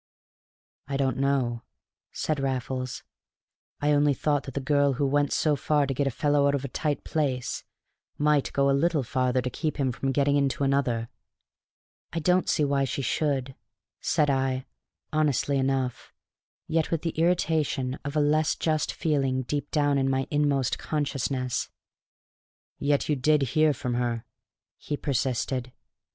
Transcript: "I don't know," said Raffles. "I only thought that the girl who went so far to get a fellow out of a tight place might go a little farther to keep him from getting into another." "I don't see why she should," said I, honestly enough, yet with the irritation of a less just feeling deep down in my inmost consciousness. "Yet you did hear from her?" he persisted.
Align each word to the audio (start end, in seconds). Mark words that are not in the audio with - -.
"I 0.87 0.97
don't 0.97 1.17
know," 1.17 1.61
said 2.11 2.39
Raffles. 2.39 3.03
"I 3.81 3.91
only 3.91 4.15
thought 4.15 4.45
that 4.45 4.55
the 4.55 4.59
girl 4.59 4.93
who 4.93 5.05
went 5.05 5.31
so 5.31 5.55
far 5.55 5.85
to 5.85 5.93
get 5.93 6.07
a 6.07 6.09
fellow 6.09 6.47
out 6.47 6.55
of 6.55 6.65
a 6.65 6.69
tight 6.69 7.03
place 7.03 7.63
might 8.17 8.51
go 8.51 8.67
a 8.67 8.71
little 8.71 9.03
farther 9.03 9.43
to 9.43 9.49
keep 9.51 9.77
him 9.77 9.91
from 9.91 10.11
getting 10.11 10.37
into 10.37 10.63
another." 10.63 11.09
"I 12.11 12.17
don't 12.17 12.49
see 12.49 12.65
why 12.65 12.83
she 12.83 13.03
should," 13.03 13.53
said 13.99 14.27
I, 14.31 14.65
honestly 15.13 15.59
enough, 15.59 16.11
yet 16.65 16.89
with 16.89 17.03
the 17.03 17.11
irritation 17.11 17.99
of 18.03 18.15
a 18.15 18.21
less 18.21 18.55
just 18.55 18.91
feeling 18.91 19.43
deep 19.43 19.69
down 19.69 19.99
in 19.99 20.09
my 20.09 20.27
inmost 20.31 20.79
consciousness. 20.79 21.69
"Yet 22.79 23.07
you 23.07 23.15
did 23.15 23.43
hear 23.53 23.71
from 23.71 23.93
her?" 23.93 24.25
he 24.77 24.97
persisted. 24.97 25.71